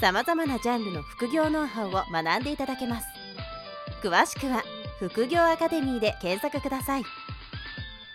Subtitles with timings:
[0.00, 3.08] さまざまなジャンルの副業ノウハウを学んでいただけます
[4.00, 4.62] 詳しくは
[5.00, 7.02] 副業アカデミーで検索ください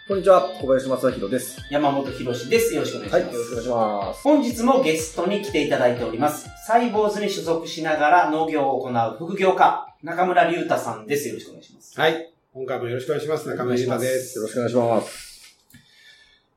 [0.07, 1.65] こんにちは、小林正宏です。
[1.71, 2.75] 山本博史です。
[2.75, 3.35] よろしくお願いしはい、ます。
[3.35, 4.21] よろしくお願いします。
[4.23, 6.49] 本日もゲストに来ていただいております。
[6.67, 11.29] サイボーズに所属しながら農業を行う副業家、中村隆太さんです。
[11.29, 11.97] よろしくお願いします。
[11.97, 12.33] はい。
[12.53, 13.47] 今回もよろしくお願いします。
[13.47, 14.37] 中村慎太です。
[14.37, 15.57] よろしくお願いします。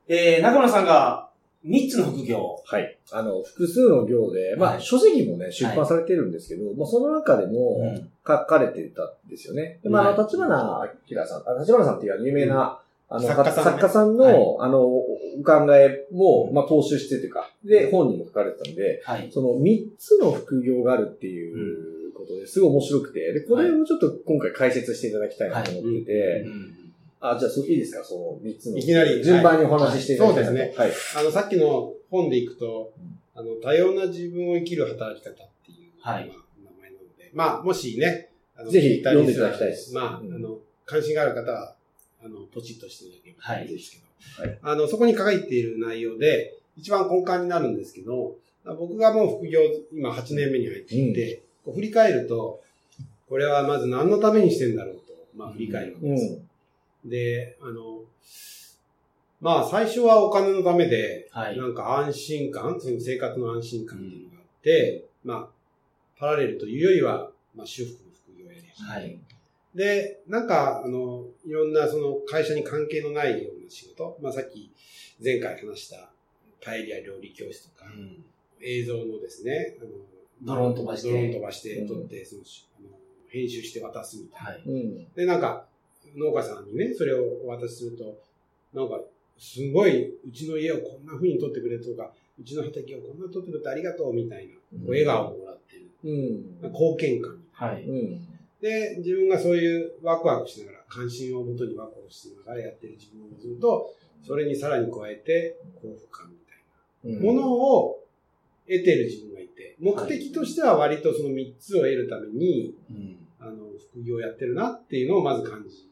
[0.09, 1.26] えー、中村さんが
[1.65, 2.61] 3つの副業。
[2.65, 2.97] はい。
[3.11, 8.11] あの、複数の行で、まあ、はい書籍もね、出版されてるんですけど、まあ、その中でもうん。
[8.25, 9.79] 書かれてたんですよね。
[9.83, 13.71] でまあ、立花明さん、あ立花さんっていう有名な、あの、作家さんね。
[13.71, 14.67] 作家さんの、はい。
[14.67, 15.03] あの、お
[15.43, 19.29] 考えも、まあ、踏襲してというか、で、本にも書かれてたんで、はい。
[19.31, 26.86] その3つの副業があるっていうことですごい面白くて、で、これをちょっと今回解説していただきたいなと思ってて、うん
[27.19, 28.77] あ、じゃあ、そういいですかその3つの。
[28.77, 30.91] いきなり順番にお話ししていただきたいはいはい。
[31.17, 32.93] あの、さっきの本でいくと、
[33.35, 36.27] あの、多様な自分を生きる働き方っていう、はい。
[36.27, 39.93] まあ、名前なので、まあ、もしね、あのぜひ読んでいただきたいです。
[39.93, 40.41] まあ、あうん。
[40.41, 41.75] の、関心がある方は、
[42.23, 43.67] あの、ポチッとしていただければはい。
[43.67, 43.97] いいですけ
[44.43, 44.59] ど、はい。
[44.61, 49.61] あの、そこに書いている内容で、一番根幹になるんですけど、僕がもう副業、
[49.93, 52.61] 今8年目に入っていて、こう振り返ると、
[53.29, 55.01] これはまず何のためにしてんだろうと、
[55.35, 56.33] まあ振り返るわけうです。
[56.33, 56.46] ん。
[57.09, 58.01] で、あの、
[59.39, 61.57] まあ最初はお金のためで、はい。
[61.57, 65.47] なんか安心感、その生活の安心感っていうのがあって、まあ、
[66.19, 69.19] パラレルというよりは、まあ、修復の副業をやり始めはい。
[69.75, 74.71] で、なんか、あの、いろんなその会社に関係のないような仕事、まあさっき
[75.23, 76.09] 前回話した
[76.63, 78.23] パエリア料理教室とか、うん
[78.59, 79.91] 映像のですね、あの
[80.41, 82.41] ドローン飛ばしてドローン飛ばして、うん撮って、その、
[82.79, 82.89] あの
[83.29, 84.49] 編集して渡すみたいな。
[84.49, 84.61] はい。
[84.65, 85.13] うん。
[85.13, 85.67] で、なんか、
[86.17, 88.17] 農家さんにね、それをお渡しすると、
[88.73, 88.99] なんか、
[89.37, 95.89] すごい、うちの家をこんな風に撮ってくれとか、うちの畑をこんな撮ってくれてありがとうみたいな、こう笑顔をもらってる。
[96.03, 96.71] うん。
[96.71, 97.83] 貢献感みたいはい。
[97.83, 98.27] うん。
[98.61, 103.93] で、自分がそういうワクワクしながら、関心をもとにワクワクしながらやってる自分をすると、
[104.25, 107.21] それにさらに加えて、幸福感みたいな。
[107.21, 107.99] ものを
[108.67, 115.87] 得てる自分がいて、目的としては割とその3つを得るために、うんあの、副業をやってるなっていうのをまず感じ。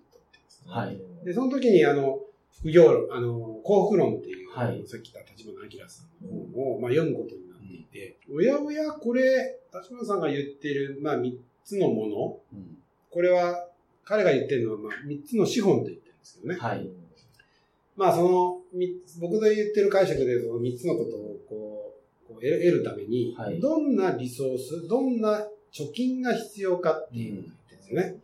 [0.75, 0.97] はい。
[1.23, 2.19] で、その時に、あの、
[2.59, 12.77] 副業論、あの、幸福論っていう、はいさっき言った立花明さんの本を、まあ、読むことになっていて、おやおや、これ、立花さんが言ってる、まあ、3つのもの、うん
[13.11, 13.69] これは、
[14.03, 16.59] 彼が言ってるのは、まあ、3つの資本と言ってるんですけどね。
[16.59, 16.85] はい。
[17.95, 18.89] まあ、その、み
[19.21, 21.93] 僕の言ってる解釈で、その3つのことを、こ
[22.27, 28.19] う、こう得る得るために、はいどんなリソース、どんな貯金が必要かっていうのを言ってるんですよね。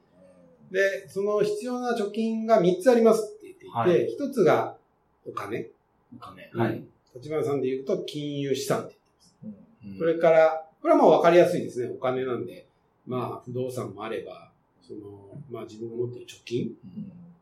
[0.71, 4.75] で、その必要な貯金が3つありますって言っていて、はい1つが
[5.27, 5.67] お金。
[6.15, 6.49] お金。
[6.53, 6.83] ははいい。
[7.15, 8.95] 立花さんで言うと金融資産って
[9.43, 11.91] うんそれから、これはまあ分かりやすいですね。
[11.93, 12.65] お金なんで、
[13.05, 14.99] まあ不動産もあれば、その、
[15.49, 16.71] まあ自分が持っている貯金、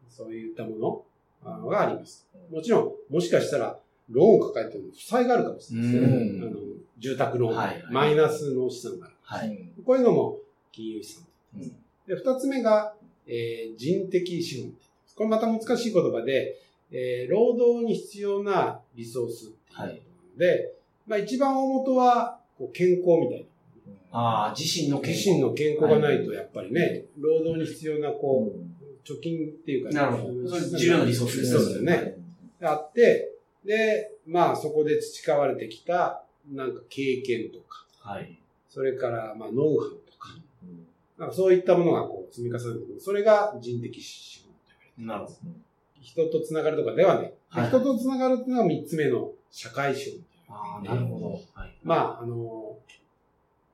[0.10, 1.04] そういったも
[1.44, 2.28] のがあります。
[2.52, 3.78] もちろん、もしかしたら、
[4.10, 6.08] ローンを抱えてる負債があるかもしれないですね。
[6.08, 6.60] うんあの
[6.98, 9.16] 住宅ローン、はいマイナスの資産がある。
[9.22, 9.70] はい。
[9.86, 10.38] こういうのも
[10.72, 11.24] 金融資産。
[11.58, 11.76] うん
[12.08, 12.96] で、二つ目が、
[13.30, 14.74] えー人的資本。
[15.16, 16.56] これまた難しい言葉で、
[16.92, 20.74] えー労働に必要なリソースっていうことなので、
[21.08, 23.46] まあ一番大元はこう健康みたいな。
[24.12, 25.30] ああ、自身の健康。
[25.30, 30.78] 自身の健康がないとやっぱりね、労働に必要なこう、貯金っていうか、なるほど。
[30.78, 32.18] 重要なリソースですそうですよね。
[32.62, 38.36] あって、で、まあそこで培われてきた、なんか経験とか、はい。
[38.68, 40.09] それからまあノウハウとか、
[41.20, 43.00] なんかそういったものがこう積み重ねてくる。
[43.00, 45.70] それが人的資本と言われてなるほど。
[46.02, 47.24] 人とつながるとかではない。
[47.26, 50.58] ではい人とつながるっていうのは三つ目の社会資本。
[50.58, 51.32] ああ、なるほど。
[51.54, 51.76] はい。
[51.84, 52.78] まあ、あの、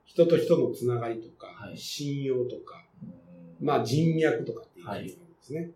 [0.05, 2.83] 人と人のつながりとか、はい信用とか、
[3.61, 5.69] まあ人脈とかっていうんはいですね。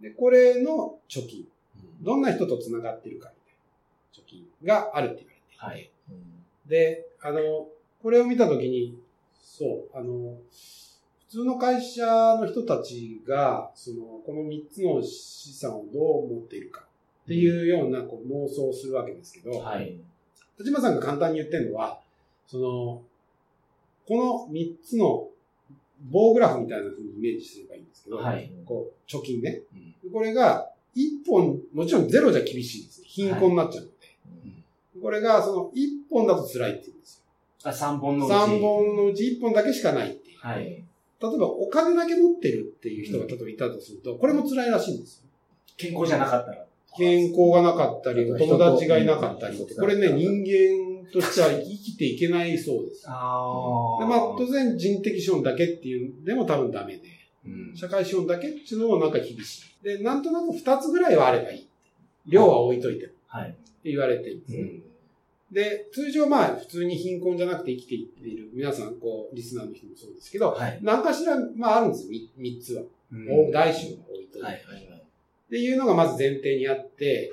[0.00, 1.40] で、これの貯金。
[1.40, 1.46] うん
[2.02, 5.58] どんな人とつながってるかみたいな貯金があるって言われていて。
[5.58, 5.90] はい。
[6.66, 7.68] で、あの、
[8.02, 8.98] これを見たときに、
[9.42, 10.38] そう、あの、
[11.30, 12.04] 普通の会社
[12.40, 16.82] の人たちが、その、この3つの資産をどう持っているか
[17.22, 19.96] っていうようなこう妄想をするわけですけど、はい。
[20.58, 22.00] 立花さんが簡単に言ってるのは、
[22.48, 23.02] その、
[24.08, 25.28] この3つの
[26.10, 28.50] 棒グラフみたいな風にイメージすればいいんですけど、はい。
[28.66, 29.62] こう、貯金ね。
[29.72, 33.06] うんこれが、1本、もちろんゼロじゃ厳しいんですね。
[33.06, 33.96] 貧困になっちゃうので。
[35.00, 37.22] これが、その、1本だと辛いって言うんです
[37.62, 38.18] あ、3本よ。
[38.18, 38.32] のうち。
[38.32, 40.38] 3本のうち1本だけしかないっていう。
[40.38, 40.84] はい。
[41.22, 45.28] 例えば、お金だけ持ってるっていう人が例えばいたとすると、これも辛いらしいんですよ。
[45.76, 46.64] 健康じゃなかったら。
[46.96, 53.04] 健康がなかったり、お友達がいなかったりこれね、人間としては生きていけないそうです。
[53.06, 57.02] あでまあ、当然人的資本だけっていうのでも多分ダメで、
[57.46, 57.76] うん。
[57.76, 59.84] 社会資本だけっていうのもなんか厳しい。
[59.84, 61.68] で、なんとなく二つぐらいはあればいい。
[62.26, 63.54] 量は置いといてってはい。
[63.84, 64.58] 言われてるんですね。
[64.58, 64.82] うん。
[65.50, 70.78] で、通常まあ普通に貧困じゃなくて生きていっている皆さん、こう、リスナーの人もそうですけど、はい。
[70.82, 72.82] 何かしら、まああるんですよ、み三つは。
[73.12, 74.46] うん大小が置いといて。
[74.46, 74.56] はい。
[74.56, 77.30] っていうのがまず前提にあって、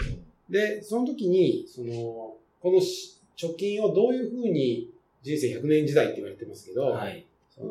[0.50, 4.90] で、その時に、その、このし貯金をどういうふうに
[5.22, 7.25] 人生100年時代って言われてますけど、はい。
[7.50, 7.68] その、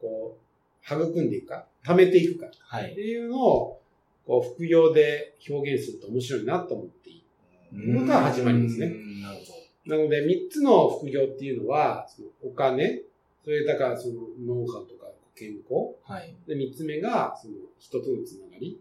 [0.00, 3.00] こう、育んでいくか、貯めていくかっはいて。
[3.00, 3.80] いうのを、
[4.24, 7.25] こう、副業で表現すると面白いなと思っている。
[7.72, 13.02] のが始まりですねうんなるほなので、3つの副業っていうのは、そのお金、
[13.44, 14.14] それだからその
[14.44, 15.96] ノウハウとか健康、ど。
[16.02, 16.34] はい。
[16.46, 18.80] で、3つ目が、その人とのつながり、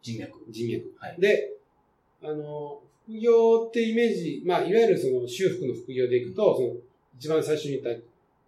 [0.00, 0.44] 人脈。
[0.50, 0.94] 人脈。
[0.98, 1.20] はい。
[1.20, 1.54] で、
[2.22, 6.68] あの、副業ってイメージ、まあ、いわゆるその修復の副業でいくと、その、
[7.18, 8.02] 一番最初に言った、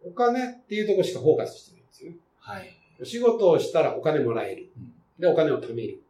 [0.07, 2.19] お金っていうところしかフォーカスしてないんですよね。
[2.39, 2.71] はい。
[3.01, 4.93] お仕事をしたらお金もらえるうん。
[5.19, 6.01] で、お金を貯める。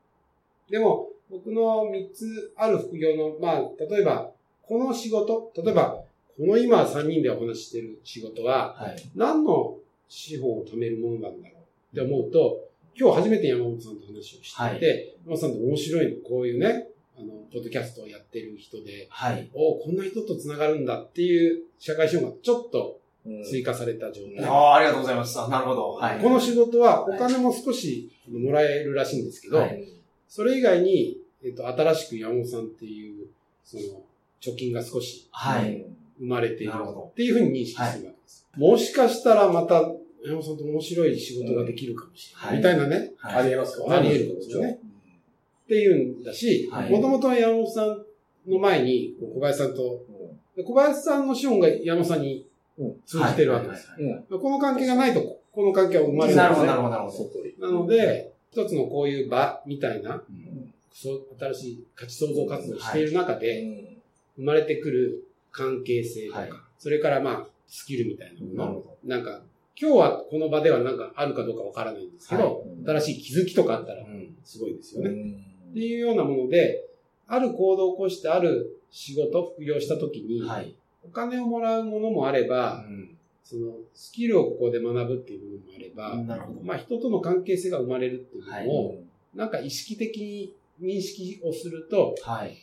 [0.68, 4.30] でも、僕の3つある副業の、まあ、例えば、
[4.62, 6.02] この仕事、例えば、
[6.36, 8.96] この今3人でお話ししてる仕事は、はい。
[9.14, 9.78] 何の
[10.08, 11.60] 資本を貯めるものなんだろう
[11.92, 12.68] って思うと、
[12.98, 16.88] 今日初めて山本さんと話をしていて、山本さんって面白いの、こういうね、
[17.18, 19.50] あの、ポッドキャストをやってる人で、はい。
[19.54, 23.00] おこんな人と繋がるんだっていう社会資本がちょっと
[23.44, 24.44] 追加された状態。
[24.44, 25.40] ああ、ありがとうございます。
[25.40, 25.92] あなるほど。
[25.94, 26.20] はい。
[26.20, 29.95] この仕事はお金も少しもらえるらしいんですけど、はい
[30.36, 33.28] それ以外に、えっと、新しく山本さんっていう、
[33.64, 33.82] その、
[34.38, 35.86] 貯金が少しはい。
[36.18, 38.46] 生まれているなるほどっていうふうに認識するわけです。
[38.54, 39.76] もしかしたらまた、
[40.22, 42.46] 山本さんと面白い仕事ができるかもしれない。
[42.48, 43.44] はいみたいなね、はい。
[43.44, 44.72] ありえますかあり得るかもしれない。
[44.72, 44.78] っ
[45.68, 48.04] ていうんだしはい、もともとは山本さん
[48.46, 50.04] の前に、小林さんと、
[50.54, 52.46] で小林さんの資本が山本さんに
[53.06, 53.88] 通じてるわけです。
[53.88, 57.66] はいはいはいはいこの関係がないと、この関係は生まれなるほど、ないんですねなるほど、なるほど。
[57.66, 60.72] なので、一つのこういう場みたいな、うん
[61.38, 63.98] 新しい価値創造活動をしている中で、
[64.36, 68.84] 生まれてくる関係性とか、はいそれからまあ、スキルみたいなもの。
[69.04, 69.42] なんか、
[69.78, 74.04] 今日はこの場ではなんかあるかどうかわからないんですけど、新しい気づきとかあったら。
[74.44, 75.10] すごいですよね。
[75.70, 76.88] っていうようなもので、
[77.26, 80.74] ある行動を起こしてある仕事、副業したときに、はい。
[81.02, 83.16] お金をもらうものもあれば、うん
[83.48, 86.60] そのスキルをここで学ぶっていうものもあれば、なるほど。
[86.64, 88.98] まあ人との関係性が生まれるっていうのを、はい
[89.36, 92.56] なんか意識的に認識をすると、はい。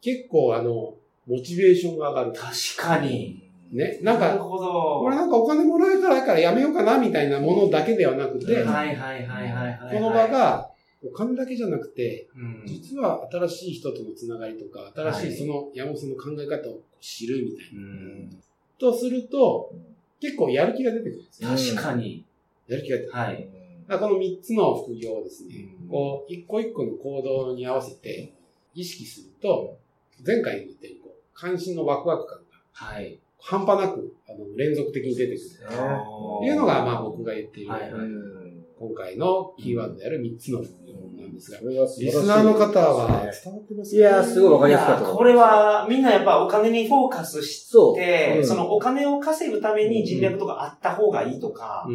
[0.00, 0.94] 結構あの、
[1.28, 2.32] モチベーションが上がる。
[2.32, 3.48] 確かに。
[3.70, 4.00] ね。
[4.02, 5.00] なんなるか、ほど。
[5.00, 9.96] これなんかお金もらえたらいいからやめようかなみたいなものだけではなくて、はいはいはいはいはい。
[9.96, 10.70] この場、が
[11.04, 12.64] お金だけじゃなくて、うん。
[12.66, 17.86] 実は新しい人とのつながりとか、新しいその山本さんの考え方を知るみたいうな。
[17.86, 18.30] ん。
[18.78, 19.72] とすると、
[20.22, 21.74] 結構やる気が出てくるんですよ。
[21.74, 22.24] 確かに。
[22.68, 23.18] やる気が出てくる。
[23.18, 23.48] はい。
[23.88, 28.32] この3つの副業をですね、うんこう、一個一個の行動に合わせて
[28.72, 29.78] 意識すると、
[30.24, 33.18] 前回言ったように、こう、関心のワクワク感がはい。
[33.40, 35.68] 半端なく、あの、連続的に出てくる。
[35.68, 37.70] というのが、まあ僕が言っている、
[38.78, 40.81] 今回のキーワードである3つの副
[41.32, 47.96] んですが、リスナーの方は伝わですねってますかいやーすごいわかりやすかったこれは、みんなやっぱお金にフォーカスしそう。
[47.96, 51.86] て、うんそのお金を稼ぐために人脈とかあった方がいいとか。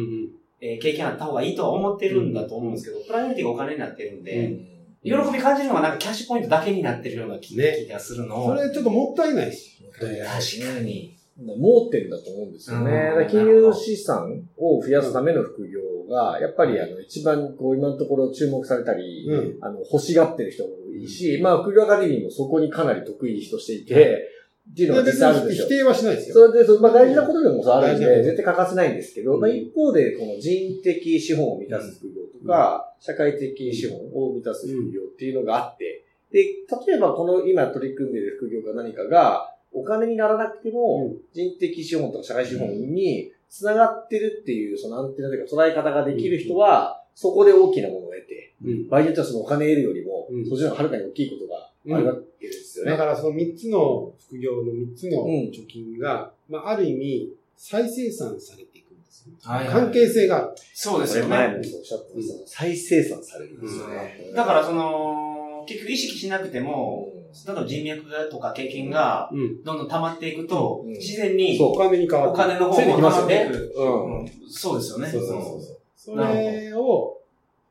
[0.60, 9.78] えー経験あった方がいいとは思ってるんだと思うんですけど、プライオリティがお金になってるんで、うん喜び感じるのはなんかキャッシュポイントだけになってるような気,、ねがするのそれちょっともったいないし。
[9.92, 11.14] 確かに。
[11.38, 13.28] 盲点だと思うんですよね。
[13.30, 15.78] 金融資産を増やすための副業
[16.08, 19.58] が、やっぱりあの、一番こう今のところ注目されたり、うん。
[19.60, 24.28] あの、欲しがってる人も多いし、まあ、副業アカデミーもそこにかなり得意としていて、
[24.70, 25.68] っていうのが実際あるんですよ否。
[25.68, 26.34] 定はしないですよ。
[26.34, 29.40] それで、そまあ、大事なことでもそうあるんで、絶対欠かせないんですけど、うん。
[29.40, 48.88] まあ、一方で、この人的資本を満たす副業とか、社会的資本を満たす副業っていうのがあって、で、例えばこの今取り組んでいる副業が何かが、お金にならなくても、人的資本とか社会資本に繋がってるっていう、そのアンテナというか捉え方ができる人は、そこで大きなものを得て、うん。
[48.88, 52.92] 場合によってはそのお金得るよりもうん、そっちの方がはるかに大きいことがあるわけですよね。
[52.92, 59.34] だからその3つの副業の3つのうん貯金が、まあある意味再生産されていくんでですよ。
[59.42, 60.54] はいはい関係性がある。
[60.74, 61.30] そうですよね。
[61.30, 64.32] 前もそうおっしゃってました再生産されるんですよね。
[64.34, 67.12] だからその、結局意識しなくても、
[67.46, 69.62] 例えば人脈がとか経験がうん。
[69.62, 74.50] どんどん溜まっていくと、うん自然にお金に変わおって金の方も溜ついてきますよねまっていく。
[74.50, 75.06] そうですよね。
[75.08, 77.20] そうそうそうそれを、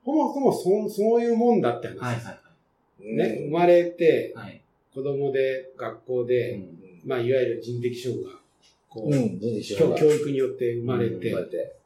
[0.05, 2.27] そもそもそそういうもんだって話です。
[2.99, 4.33] ね、生まれて。
[4.93, 6.59] 子供で、学校で、
[7.05, 8.29] まあ、いわゆる人的資本が、
[8.89, 9.11] こう、
[9.77, 11.35] 教教育によって生まれて。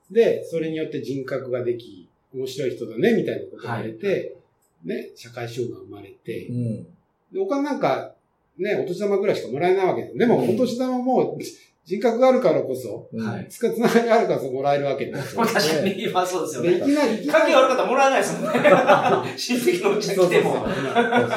[0.09, 4.35] で、それによって人格ができ、面白い人だね、みたいなことが言われて、
[4.83, 6.49] ね、社会資本が生まれて、
[7.31, 7.35] うん。
[7.35, 8.13] で、お金なんか、
[8.57, 10.17] ね、お年玉ぐらいしかもらえないわけです。
[10.17, 11.37] でも、うんお年玉も、
[11.83, 16.85] 人格があるからこそ、はいつかつながりがあるからこそもらえるわけです 確かに、まあそうですよで、いね。
[16.85, 18.59] きなり、いきなり関係悪かったらもらえないですもんね。
[19.35, 20.65] 親戚のうちに来ても。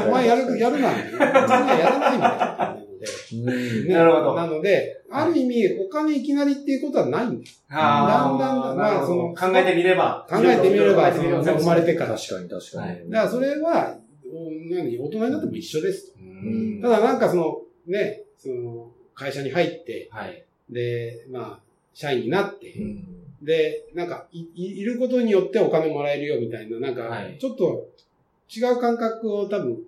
[0.06, 1.26] お前やる、やるなんて、みんな
[1.74, 2.84] やらないん。
[3.44, 7.64] ねなるほどなので、ある意味、お金いきなりっていうことはないんです。
[7.70, 10.26] だんだんまあその考えてみれば。
[10.28, 12.16] 考えてみれば、生まれてから。
[12.16, 13.10] 確かに確かに。
[13.10, 16.14] だからそれは、お何、大人になっても一緒です
[16.82, 20.44] ただなんかその、ね、その、会社に入って、はい。
[20.70, 21.60] で、まあ、
[21.92, 23.04] 社員になって、うん。
[23.42, 27.88] で、なんかい、いいることによってお金もらえるよみたいな、なんかはい、ちょっと
[28.54, 29.82] 違う感覚を多分、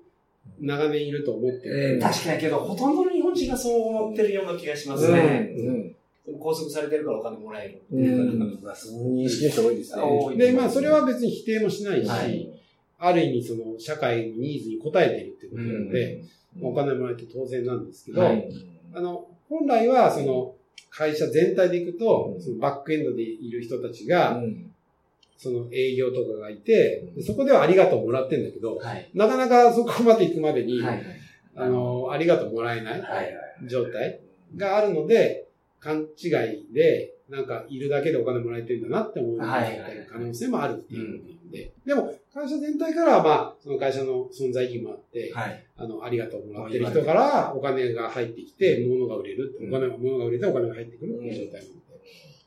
[0.60, 1.94] 長年いると思ってる。
[1.94, 5.54] うん確かにけど、ほとんどの日本人がそう思ってるような気がしますうね。
[5.54, 5.96] ん。
[6.38, 7.82] 拘束されてるからお金もらえる。
[7.90, 8.60] うん。
[8.62, 10.36] まあ、そういう認識の人多いですね。
[10.36, 12.55] で、まあ、それは別に否定もしないし、はい
[12.98, 16.22] ある意味、その、社会のニーズに応えているってことなので、
[16.62, 18.48] お金もらえて当然なんですけど、はい。
[18.94, 20.54] あの、本来は、その、
[20.90, 22.42] 会社全体でいくと、うん。
[22.42, 24.72] そのバックエンドでいる人たちが、うん。
[25.36, 29.10] その営業とかがいて、でそこではありがとうもらってんだけど、はい。
[29.12, 31.02] なかなかそこまで行くまでに、はい。
[31.54, 33.36] あの、ありがとうもらえないはい。
[33.68, 34.20] 状態
[34.56, 35.46] があるので、
[35.80, 39.78] 勘違いで、なんかいるだけでお金もらえてるんだなって思うはい。
[40.10, 45.64] 可能性もあるっていうんで、でも会社全体からはまあ、その会社の存在意義もあって、はい。
[45.78, 49.68] あの、ありがとうもらってる人からお金が入ってきて、物が売れる、うん。
[49.68, 51.86] お金が、物が売れてお金が入ってくるっていう状態なので、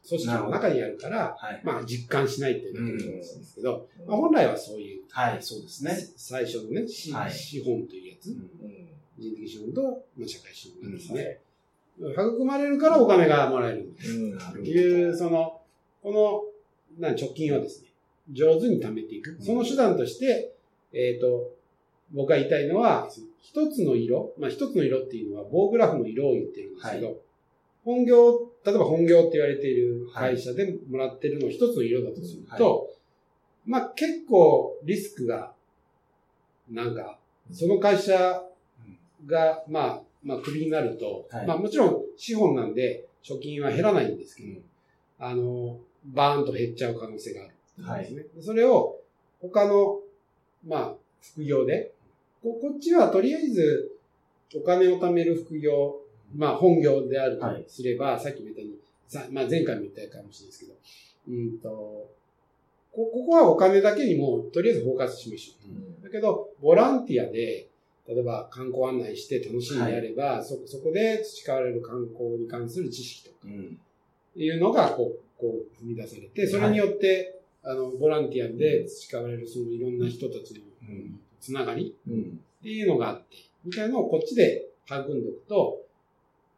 [0.07, 1.61] 組織の中にあるから、はい。
[1.63, 5.97] まあ実感しないっていうだけの話ですけど、まあ本来はそういう、はい、そうですね。
[6.17, 8.89] 最初のね、資本というやつ、うん。
[9.17, 9.81] 人的資本と、
[10.17, 11.39] まあ、社会資本がですね、
[11.99, 13.91] 育まれるからお金がもらえる。
[14.07, 14.37] うん。
[14.37, 15.61] っていう、その、
[16.01, 16.11] こ
[16.97, 17.88] の、な貯金をですね、
[18.31, 19.37] 上手に貯めていく。
[19.39, 20.53] その手段として、
[20.93, 21.51] えっ、と、
[22.11, 23.09] 僕が言いたいのは、
[23.41, 27.17] 一つの色、まあ一つの色っていうのは棒グラフの色を言ってるんですけど、
[27.83, 32.89] 本業、例えば本業って言われている会社でもらってるのを一つの色だとすると、
[33.65, 35.53] まあ結構リスクが、
[36.69, 37.17] なんか、
[37.51, 38.43] その会社
[39.25, 41.47] が、まあ、まあ、クビになると、はい。
[41.47, 44.61] まあもちろん資本なんで貯金は減らないんですけど、
[45.17, 48.23] あの、バーンと減っちゃう可能性があるんですね。
[48.41, 48.99] それを
[49.41, 49.99] 他の、
[50.67, 51.93] まあ、副業で、
[52.43, 53.91] ここっちはとりあえず
[54.55, 55.97] お金を貯める副業、
[56.35, 60.73] まあ本業であるとすれば、さっきも言ったように、さまあ前回も言ったかもしれないですけど、
[61.29, 61.69] うんと、
[62.91, 66.03] こここはお金だけにもとりあえずフォーカスしましょう。
[66.03, 67.67] だけど、ボランティアで、
[68.07, 73.79] 例えば観光案内して楽しんでやれば、そ、そこで培われる観光に関する知識とかうん。
[74.35, 82.39] いうのが、こう、こう、踏み出されて、それによって、あの、ボランティアで培われる、そのいろんな人たちのうんつながりうん。
[82.59, 85.81] っていうのがあって、みたいなのをこっちで育んでおくと、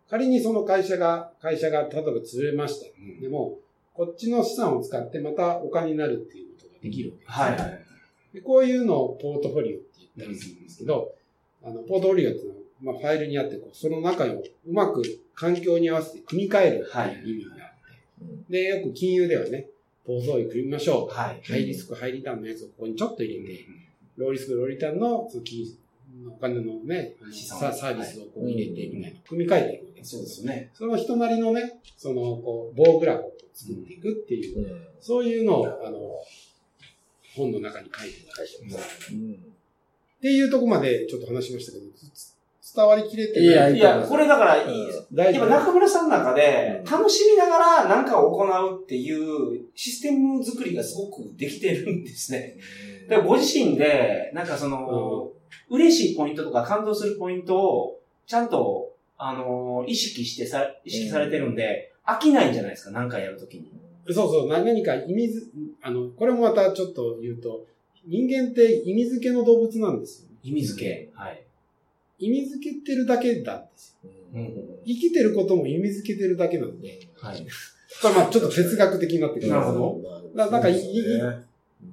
[0.09, 2.87] 仮にその会社が、会社が例えば潰れました。
[3.21, 3.59] でも、
[3.93, 7.45] こっちの資産を使ってまたお金になるっていうことができるわけですね。
[7.45, 7.85] はいはい。
[8.33, 11.13] でこういうのをポートフォリオって言ったりするんですけど、
[11.63, 14.43] あの、ポートフォリオっていうのは、まあ、ファイルにあって、こう、その中をう
[14.73, 15.03] まく
[15.35, 17.71] 環境に合わせて組み替えるはいっていう意味があっ
[18.47, 19.67] て、で、よく金融ではね、
[20.05, 21.13] ポートフォリオ組みましょう。
[21.13, 21.41] はい。
[21.43, 23.65] ハイリスク、ハイリターンのやつをここにちょっと入れて、
[24.17, 25.65] ローリスク、ローリターンの、金、
[26.27, 30.71] お金のね、ササービスをこう入れて、みたいな、組み替えていくわけそうですよね。
[30.73, 34.87] その人なりのね、その、こう、棒グラフを作っていくっていう、うん。
[34.99, 35.99] そういうのを、あの、
[37.35, 38.47] 本の中に書いてある。
[39.13, 39.33] うん。
[39.33, 39.37] っ
[40.21, 42.30] ていうとこまでちょっと話しましたけど、つ
[42.73, 43.43] 伝わりきれてない。
[43.43, 45.07] いやいや、これだからいいです。
[45.11, 45.49] 大丈夫。
[45.49, 52.57] やっぱ中村さんの中でうん、楽しみながら何かを行うっていうシステム作りがすごくできてるんですね。
[53.09, 55.31] だからご自身で、なんかその、
[55.69, 63.71] 嬉しいポイントとか感動するポイントを、ちゃんと、あの、意識してさ、意識されてるんで、飽きないんじゃないですか、何回やるときに。
[64.07, 65.43] そうそう、何か意味づ、
[65.81, 67.65] あの、これもまたちょっと言うと、
[68.05, 70.29] 人間って意味付けの動物なんですよ。
[70.43, 71.09] 意味付け。
[71.13, 71.43] はい。
[72.21, 74.11] 意味付けてるだけなんですよ。
[74.33, 74.53] うん。
[74.85, 77.45] 生きてることも意味付けてるだけなんで、はい。
[78.03, 79.51] まあちょっと哲学的になってくる。
[79.51, 81.45] なるほどだなんかいそうですね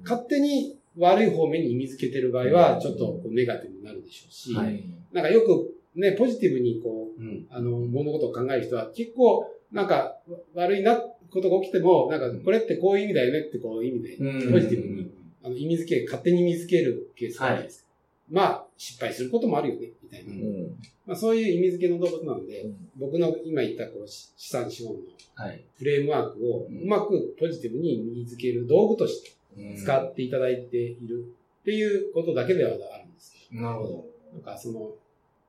[0.03, 7.47] 勝手に悪い方面に意味付けてる場合は、ちょっとこうネガティブになるでしょうし、はいなんかよくね、ポジティブにこう、うん。
[7.49, 10.17] あの、物事を考える人は結構、なんか
[10.55, 15.11] 悪いなことが起きても、なんかこれってこういう意味だよねってこういう意味で、うんポジティブに、
[15.43, 17.88] あの、意味付け、勝手に意味付けるケースがあるじゃないですか。
[18.29, 20.31] まあ、失敗することもあるよね、みたいな。
[20.31, 25.01] うんまあ、そういう意味付けの動物なので、うん僕の今言ったこうし資産資本の
[25.35, 25.63] はい。
[25.77, 29.31] フレームワークをうまくポジティブに意味付ける道具として
[29.77, 33.33] 使っっていただいているっていうことだけではあるんです。
[33.51, 34.05] なるほど。
[34.33, 34.91] なんかその、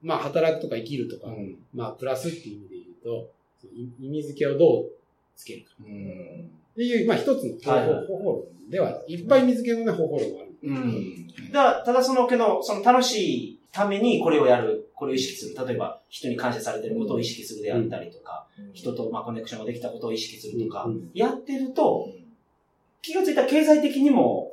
[0.00, 3.30] まあ働くとか生きるとか、うんまあプラスっていう意味で言うと、
[4.00, 4.90] 意味付けをどう
[5.36, 6.50] つけるかうん。
[6.72, 10.49] っていう、まあ一つの方法論では、いっぱい意味付けのね、方法論がある。
[10.62, 11.28] うん。
[11.52, 13.16] だただそのけど、その楽し
[13.52, 15.66] いためにこれをやる、これを意識する。
[15.66, 22.08] 例えば、人に感謝されてることを意識するであったりとか、人とまあコネクションができたことを意識するとか、うんやってると、
[23.02, 24.52] 気がついたら経済的にも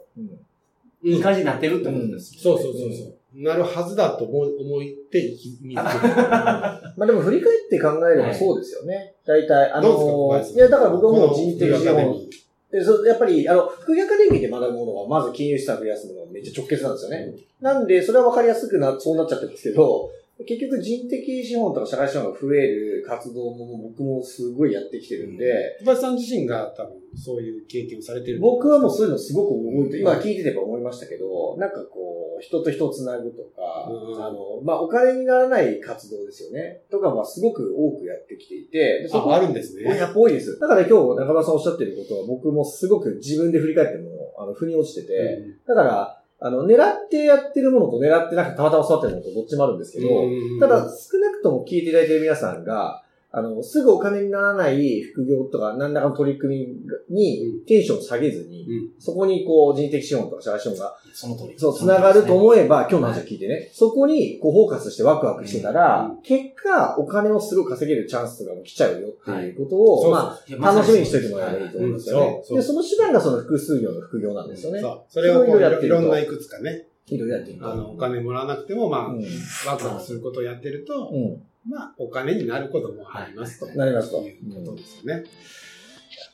[1.03, 2.35] いい感じになってるってことです。
[2.41, 3.13] そうそうそうそう。
[3.35, 5.75] なるはずだと思思って意味付ける。
[5.83, 9.13] まあでも振り返って考えればそうですよね。
[9.25, 10.13] 大体、あのどうですか？
[10.13, 12.29] 小林さんいや、だから僕はもう人的資本ミ
[12.71, 17.33] でそうやっぱり、あの、副業アカデミーで学ぶものは、まず金融資産増やすのがめっちゃ直結なんですよね。
[17.61, 20.11] なんで、それは分かりやすくな、そうなっちゃってますけど、
[20.45, 28.39] 結局人的資本とか社会資本が増える活動も僕もすごいやってきてるんで、小林さん自身が多分そういう経験をされてる。
[28.39, 32.06] 僕はもうそういうのすごく覚えて、今聞いててば思いましたけど、なんかこう、
[32.39, 36.81] 人と人をつなぐとか、うんあの、まあ、お金にならない活動ですよね。
[36.91, 39.83] とかはすごく多くやってきていて、でそこあ、あるんですね。
[39.83, 40.59] やっぱ多いです。
[40.59, 56.77] だから今日中村さんおっしゃってることは僕もすごく自分で振り返っても、あの、腑に落ちてて、だから、あの、狙ってやってるものと狙ってなくてたまたま育ってるものとどっちもあるんですけど、うんただ少なくとも聞いていただいている皆さんが、あの、すぐお金にならない副業とか何らかの取り組
[57.09, 61.59] みにテンションを下げずに、うんそこにこう人的資本とか社会資本が、その通り。
[61.59, 72.45] そう、つながると思えば、今日の話を聞いてね、そこにこうフォーカスしてワクワクしてたら、う結果、お金をすごい稼げるチャンスとかも来ちゃうよっていうことを、そうまいやあ、楽しみにしておいてもらえばいいと思いますよねうん。
[72.45, 74.79] そうで、その手段がその複数業の副業なんですよね。
[74.79, 75.03] そう。
[75.09, 77.71] それをこういろいろやってるといろんないくつかね、いろいろやってると。
[77.71, 79.23] あの、お金もらわなくても、まあ、うん。
[79.65, 81.41] ワクワクすることをやってると、うん。
[81.69, 83.67] まあ、お金になることもありますと。
[83.77, 85.23] なりますということですよね。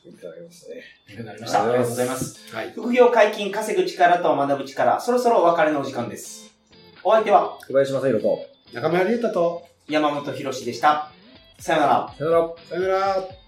[0.06, 0.82] いただきますね。
[1.08, 1.64] 勉強になりました。
[1.64, 2.54] ありがとうございます。
[2.54, 2.72] はい。
[2.72, 6.54] 副業解禁、稼ぐ力と学ぶ力、そろそろお別れのお時間です。
[7.02, 8.38] お相手は小林正宏と、
[8.72, 11.10] 中村隆太と、山本博史でした。
[11.58, 12.14] さよなら。
[12.16, 12.54] さよなら。
[12.68, 13.44] さよなら。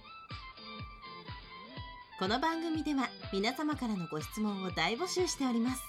[2.19, 5.83] この番組では皆様からのご質問を大募集しております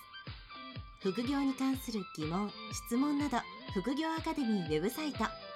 [1.00, 2.52] 副業に関する疑問・
[2.90, 3.38] 質問など
[3.74, 5.20] 副業アカデミーウェブサイト